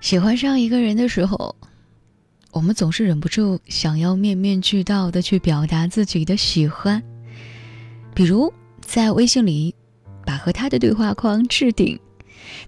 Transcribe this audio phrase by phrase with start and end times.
[0.00, 1.54] 喜欢上一个人的时候，
[2.52, 7.02] 我们总是忍不住想要面面俱到的去表达自己的喜欢，
[8.14, 9.74] 比如在微信里
[10.24, 12.00] 把和他的对话框置顶，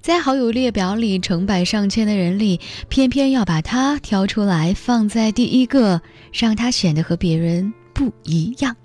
[0.01, 6.01] 在好友列表里成百上千的人里，偏偏要把他挑出来放在第一个，
[6.33, 8.77] 让他显得和别人不一样。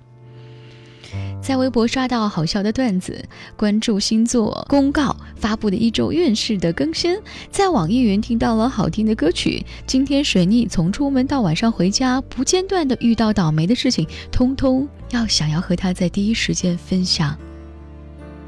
[1.42, 3.24] 在微博刷到好笑的段子，
[3.56, 7.18] 关注星座公告发布的一周运势的更新，
[7.50, 9.66] 在网易云听到了好听的歌曲。
[9.86, 17.38] 今天水逆，从出门到晚上回家，不间断的遇到倒霉的事情，通通要想要和他在第一时间分享。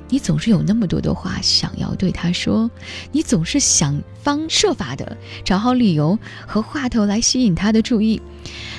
[0.10, 2.70] 你总是有那么多的话想要对他说，
[3.12, 8.22] 你总是想方设法的找好理由和话头来吸引他的注意。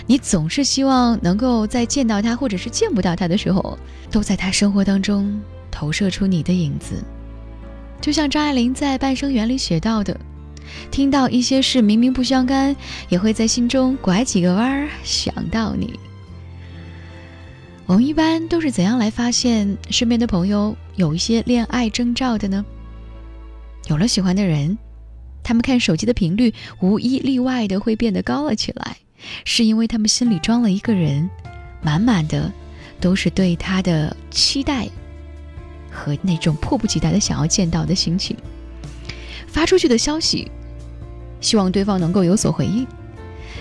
[0.06, 3.78] 你总是希望能够在见到他或者是见不到他的时候，
[4.10, 7.02] 都在他生活当中投射出你的影子。
[8.00, 10.18] 就像张爱玲在《半生缘》里写到的
[10.90, 12.74] ：“听到一些事明明不相干，
[13.08, 16.00] 也会在心中拐几个弯儿想到你。”
[17.90, 22.64] 我们一般都是怎样来发现身边的朋友有一些恋爱征兆的呢？
[23.88, 24.78] 有了喜欢的人，
[25.42, 28.98] 他们看手机的频率无一例外的会变得高了起来，
[29.44, 31.28] 是因为他们心里装了一个人，
[31.82, 32.52] 满满的
[33.00, 34.88] 都是对他的期待
[35.90, 38.36] 和那种迫不及待的想要见到的心情。
[39.48, 40.48] 发出去的消息，
[41.40, 42.86] 希望对方能够有所回应。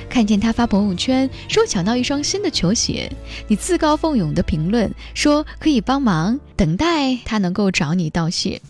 [0.10, 3.10] 看见他发朋友圈说抢到一双新的球鞋，
[3.48, 8.62] 你自告奋勇的评论说可以帮忙，等待他能够找你道谢。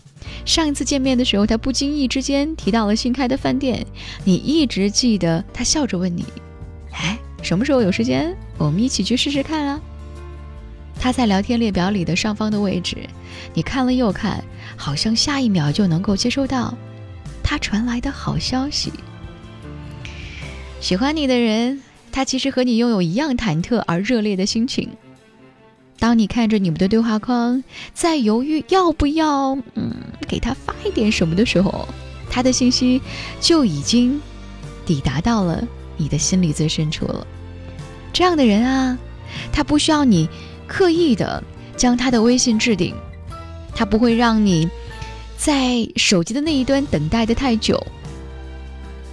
[0.44, 3.84] 上一次见面的时候，他不经意之间提到了新开的饭店，
[4.24, 6.24] 你一直记得他笑着问你
[6.92, 9.80] ：“哎，什么时候有时间，我们一起去试试看啊？”
[11.00, 12.98] 他在聊天列表里的上方的位置，
[13.54, 14.44] 你看了又看，
[14.76, 16.76] 好像下一秒就能够接收到
[17.42, 18.92] 他传来的好消息。
[20.80, 24.88] 喜欢你的人，他其实和你拥有一样忐忑而热烈的心情。
[25.98, 29.94] 当你看着你们的对话框，在犹豫要不要嗯
[30.26, 31.86] 给他发一点什么的时候，
[32.30, 33.02] 他的信息
[33.40, 34.18] 就已经
[34.86, 35.62] 抵达到了
[35.98, 37.26] 你的心里最深处了。
[38.10, 38.98] 这样的人啊，
[39.52, 40.26] 他不需要你
[40.66, 41.44] 刻意的
[41.76, 42.94] 将他的微信置顶，
[43.74, 44.66] 他不会让你
[45.36, 47.86] 在手机的那一端等待的太久。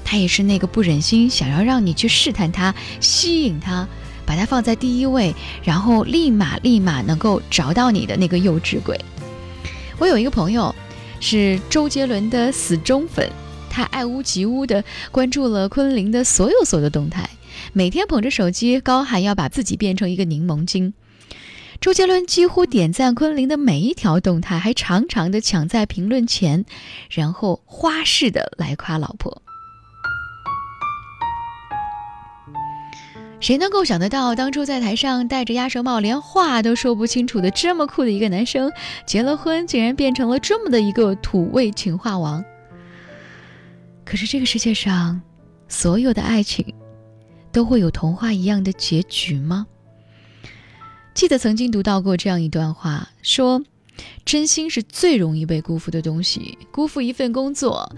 [0.10, 3.86] 他也是那个不忍心想要让你去试探他、吸引他，
[4.26, 8.98] 把他放在第一位，然后立马立马能够找到你的那个幼稚鬼。
[10.00, 10.74] 我有一个朋友，
[11.20, 13.30] 是周杰伦的死忠粉，
[13.70, 14.82] 他爱屋及乌的
[15.12, 17.30] 关注了昆凌的所有所有的动态，
[17.74, 20.94] 每天捧着手机高喊要把自己变成一个柠檬精。
[21.82, 26.64] 周杰伦几乎点赞昆凌的每一条动态，还常常的抢在评论前，
[27.10, 29.42] 然后花式的来夸老婆。
[33.40, 38.72] 谁能够想得到，当初在台上戴着鸭舌帽，连话都说不清楚的这么酷的一个男生，
[39.06, 42.44] 结了婚竟然变成了这么的一个土味情话王？
[44.04, 45.22] 可是这个世界上，
[45.68, 46.74] 所有的爱情，
[47.52, 49.68] 都会有童话一样的结局吗？
[51.14, 53.62] 记得曾经读到过这样一段话，说，
[54.26, 56.58] 真心是最容易被辜负的东西。
[56.72, 57.92] 辜负一份工作，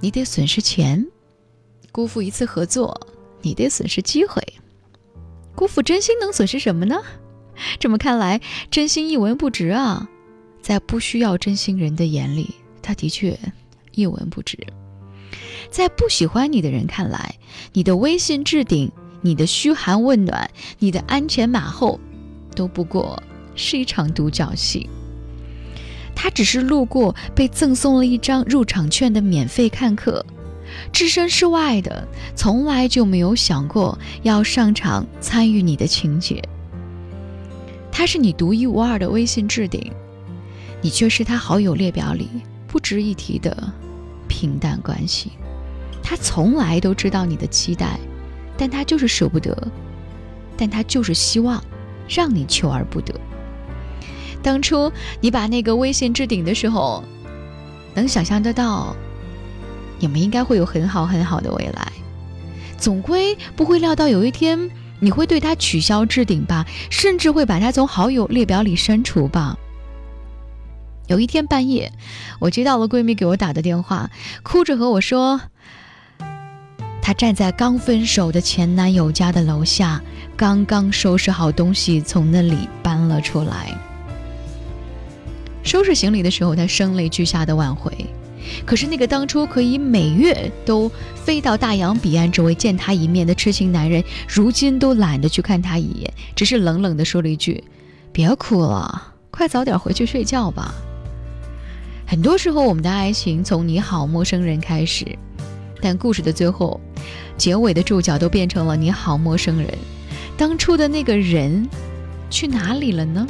[0.00, 1.02] 你得损失钱；
[1.92, 3.07] 辜负一次合作。
[3.42, 4.42] 你得损失机会，
[5.54, 6.96] 辜负真心能损失什么呢？
[7.78, 8.40] 这么看来，
[8.70, 10.08] 真心一文不值啊！
[10.62, 13.38] 在不需要真心人的眼里，他的确
[13.92, 14.58] 一文不值。
[15.70, 17.36] 在不喜欢你的人看来，
[17.72, 18.90] 你的微信置顶、
[19.22, 22.00] 你的嘘寒问暖、你的鞍前马后，
[22.54, 23.22] 都不过
[23.54, 24.88] 是一场独角戏。
[26.14, 30.24] 他只是路过，被赠送了一张入场券的免费看客。
[30.92, 36.42] 置身事外的，从来就没有想过要上场参与你的情节。
[37.90, 39.92] 他是你独一无二的微信置顶，
[40.80, 42.28] 你却是他好友列表里
[42.66, 43.72] 不值一提的
[44.28, 45.32] 平淡关系。
[46.02, 47.98] 他从来都知道你的期待，
[48.56, 49.56] 但他就是舍不得，
[50.56, 51.62] 但他就是希望
[52.08, 53.12] 让你求而不得。
[54.42, 54.90] 当初
[55.20, 57.02] 你把那个微信置顶的时候，
[57.94, 58.94] 能想象得到。
[59.98, 61.92] 你们应该会有很好很好的未来，
[62.78, 69.56] 总归不会料到有一天你会对他取消置顶吧，甚至会把他从好友列表里删除吧。
[71.06, 71.90] 有一天半夜，
[72.38, 74.10] 我接到了闺蜜给我打的电话，
[74.42, 75.40] 哭着和我说，
[77.00, 80.02] 她站在刚分手的前男友家的楼下，
[80.36, 83.72] 刚刚收拾好东西从那里搬了出来。
[85.62, 87.90] 收拾行李的时候，她声泪俱下的挽回。
[88.64, 97.62] 可是那个当初可以每月都飞到大洋彼岸只为见他一面的痴情男人，如今都懒得去看他一眼，只是冷冷地说了一句
[98.12, 100.74] ：“别哭了，快早点回去睡觉吧。”
[102.06, 105.04] 很多时候，我们的爱情从“你好，陌生人”开始，
[105.80, 106.80] 但故事的最后，
[107.36, 109.68] 结尾的注脚都变成了“你好，陌生人”。
[110.38, 111.68] 当初的那个人
[112.30, 113.26] 去哪里了呢？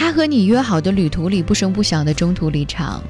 [0.00, 3.02] 他和你约好的旅途里不声不响的中途离场，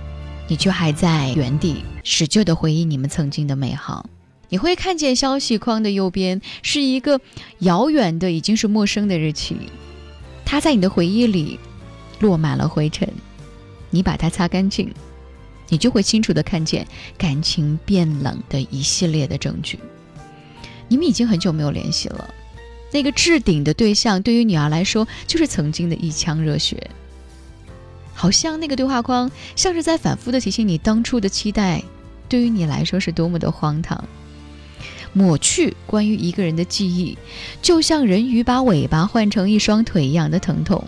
[0.48, 4.08] 你却还在原地使劲的回忆你们曾经的美好。
[4.48, 7.20] 你会看见消息框的右边是一个
[7.58, 9.54] 遥远的已经是陌生的日期，
[10.46, 11.60] 它在你的回忆里
[12.20, 13.06] 落满了灰尘。
[13.90, 14.90] 你把它擦干净，
[15.68, 16.88] 你就会清楚的看见
[17.18, 19.78] 感情变冷的一系列的证据。
[20.88, 22.34] 你们已经很久没有联系了。
[22.90, 26.90] 那个置顶的对象，对于女儿来说，就是曾经的一腔热血。
[28.14, 31.82] 好像那个对话框，像是在反复的提醒你，当初的期待，
[32.28, 34.02] 对于你来说是多么的荒唐。
[35.12, 37.16] 抹去关于一个人的记忆，
[37.62, 40.86] 就像人鱼把尾巴换成一双腿一样的疼痛。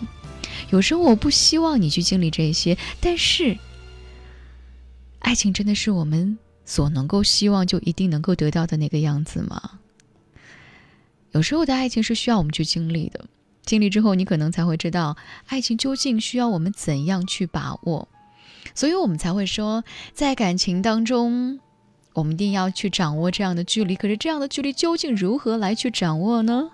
[0.69, 3.57] 有时候我不希望你去经历这些，但是，
[5.19, 9.79] 爱情真的是我们所能够希望就一定能够得到的那个样子吗？
[11.31, 13.25] 有时候的爱情是需要我们去经历的，
[13.63, 15.15] 经历之后，你可能才会知道
[15.47, 18.09] 爱情究竟需要我们怎样去把握，
[18.75, 19.83] 所以我们才会说，
[20.13, 21.59] 在感情当中，
[22.13, 23.95] 我们一定要去掌握这样的距离。
[23.95, 26.69] 可是，这样的距离究竟如何来去掌握呢？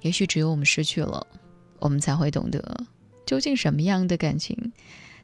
[0.00, 1.26] 也许只有我们失去了，
[1.80, 2.86] 我们才会懂得，
[3.26, 4.72] 究竟什么样的感情，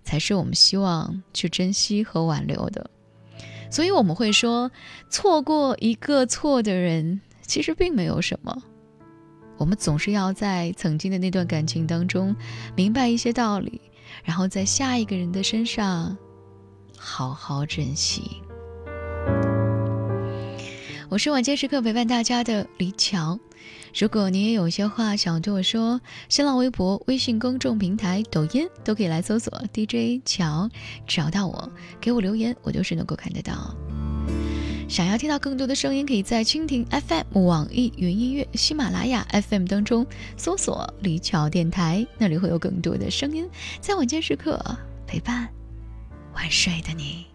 [0.04, 2.90] 才是我们希望去珍惜和挽留的。
[3.70, 4.70] 所以，我们会说，
[5.08, 7.22] 错过一个错的人。
[7.46, 8.62] 其实并没有什么，
[9.56, 12.34] 我们总是要在曾经的那段感情当中
[12.74, 13.80] 明白一些道理，
[14.24, 16.16] 然后在下一个人的身上
[16.98, 18.42] 好好珍惜。
[21.08, 23.38] 我是晚间时刻陪伴大家的李乔，
[23.98, 30.68] 如果你也有些话想对我说，新浪微博、微信公众平台、抖音都可以来搜索 DJ 乔，
[31.06, 31.70] 找到我，
[32.00, 33.72] 给我留言，我都是能够看得到。
[34.88, 40.06] 想要听到更多的声音，可以在蜻蜓 FM、网易云音乐、喜马拉雅 FM 当中
[40.36, 43.48] 搜索“李巧电台”，那里会有更多的声音
[43.80, 44.58] 在晚间时刻
[45.06, 45.48] 陪伴
[46.34, 47.26] 晚睡的你。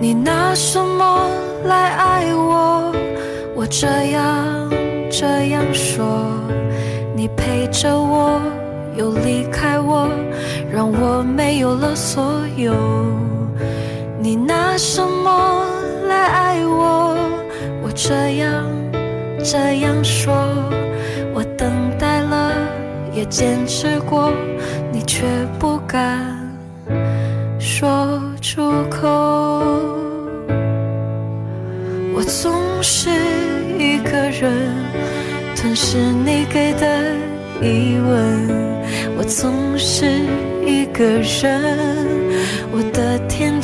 [0.00, 1.30] 你拿什么
[1.64, 2.94] 来爱我？
[3.56, 4.70] 我这样
[5.10, 6.30] 这样说，
[7.16, 8.40] 你陪着我
[8.96, 10.08] 又离开我，
[10.72, 12.74] 让我没有了所有。
[14.22, 15.64] 你拿什么
[16.06, 17.16] 来爱我？
[17.82, 18.66] 我这样
[19.42, 20.34] 这样说，
[21.32, 22.52] 我等待了，
[23.14, 24.30] 也坚持过，
[24.92, 25.24] 你却
[25.58, 26.36] 不敢
[27.58, 29.08] 说出口。
[32.14, 32.52] 我总
[32.82, 33.08] 是
[33.78, 34.74] 一个人
[35.56, 36.86] 吞噬你给的
[37.62, 38.48] 疑问，
[39.16, 40.04] 我总是
[40.66, 41.96] 一个人。
[42.72, 42.80] 我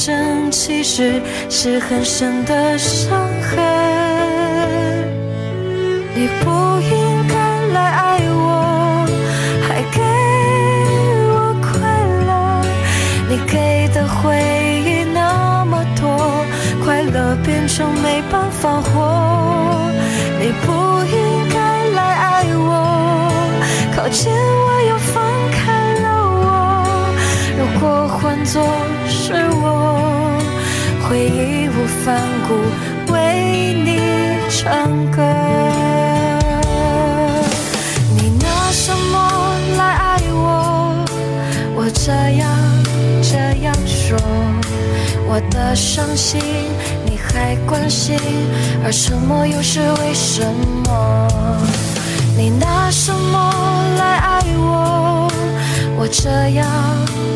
[0.07, 0.17] 的天
[0.47, 1.21] 真其实
[1.51, 3.59] 是很深的伤痕。
[6.15, 6.51] 你不
[6.81, 7.35] 应该
[7.75, 9.07] 来爱我，
[9.67, 10.01] 还给
[11.33, 11.71] 我快
[12.27, 12.31] 乐。
[13.29, 14.39] 你给的回
[14.87, 16.45] 忆那么多，
[16.85, 17.37] 快乐。
[17.45, 19.91] 变成没办法活。
[20.41, 20.73] 你不
[21.05, 21.57] 应该
[21.91, 22.71] 来爱我，
[23.95, 24.33] 靠近
[31.87, 34.01] 反顾为你
[34.51, 35.23] 唱歌。
[38.17, 41.05] 你拿什么来爱我？
[41.75, 42.49] 我这样
[43.23, 44.19] 这样说，
[45.29, 46.41] 我的伤心
[47.05, 48.19] 你还关心，
[48.85, 50.45] 而沉默又是为什
[50.85, 51.29] 么？
[52.37, 55.29] 你拿什么来爱我？
[55.99, 56.67] 我这样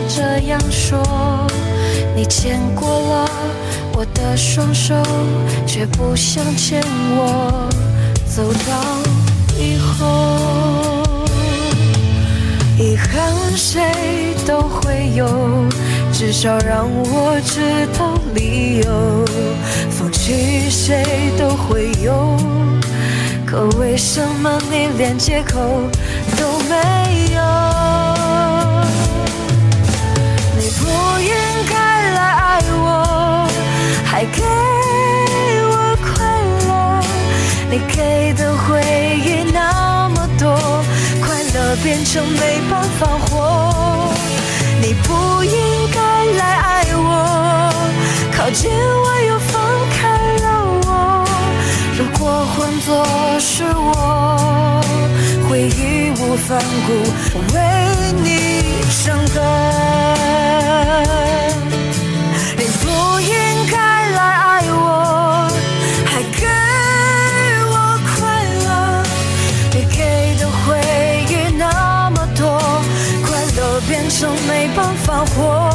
[0.08, 1.00] 这样说。
[2.14, 3.30] 你牵过了
[4.00, 4.94] 我的双手，
[5.66, 7.68] 却不想牵我
[8.24, 8.72] 走到
[9.58, 11.02] 以后。
[12.78, 13.82] 遗憾谁
[14.46, 15.28] 都会有，
[16.14, 19.22] 至少让我知道理由。
[19.90, 21.04] 放弃谁
[21.38, 22.38] 都会有，
[23.44, 25.60] 可为什么你连借口
[26.38, 28.09] 都没有？
[42.12, 44.12] 生没办法活
[44.82, 47.72] 你不应该来爱我。
[48.36, 50.48] 靠近我又放开了
[50.88, 51.24] 我
[51.96, 53.06] 如果换做
[53.38, 54.80] 是我
[55.48, 56.92] 会义无反顾
[57.54, 60.59] 为你伤悲
[75.04, 75.69] 发火。